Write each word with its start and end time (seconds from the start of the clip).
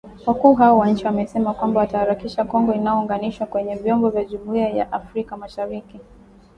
Wakuu 0.25 0.53
hao 0.53 0.77
wa 0.77 0.89
nchi 0.89 1.05
wamesema 1.05 1.53
kwamba 1.53 1.79
watahakikisha 1.79 2.45
Kongo 2.45 2.73
inaunganishwa 2.73 3.47
kwenye 3.47 3.75
vyombo 3.75 4.09
vya 4.09 4.25
Jumuiya 4.25 4.69
Ya 4.69 4.91
Afrika 4.91 5.37
mashariki 5.37 5.99